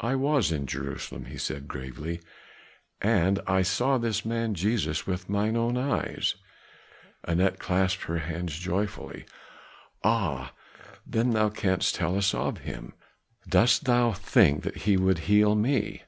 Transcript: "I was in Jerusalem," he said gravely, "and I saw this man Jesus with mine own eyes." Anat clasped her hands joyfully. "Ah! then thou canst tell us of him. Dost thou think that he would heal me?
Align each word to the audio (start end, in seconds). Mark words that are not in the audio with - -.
"I 0.00 0.14
was 0.14 0.50
in 0.50 0.66
Jerusalem," 0.66 1.26
he 1.26 1.36
said 1.36 1.68
gravely, 1.68 2.22
"and 3.02 3.40
I 3.46 3.60
saw 3.60 3.98
this 3.98 4.24
man 4.24 4.54
Jesus 4.54 5.06
with 5.06 5.28
mine 5.28 5.54
own 5.54 5.76
eyes." 5.76 6.36
Anat 7.28 7.58
clasped 7.58 8.04
her 8.04 8.20
hands 8.20 8.58
joyfully. 8.58 9.26
"Ah! 10.02 10.54
then 11.06 11.32
thou 11.32 11.50
canst 11.50 11.96
tell 11.96 12.16
us 12.16 12.32
of 12.32 12.60
him. 12.60 12.94
Dost 13.46 13.84
thou 13.84 14.12
think 14.12 14.62
that 14.62 14.78
he 14.88 14.96
would 14.96 15.18
heal 15.28 15.54
me? 15.54 16.04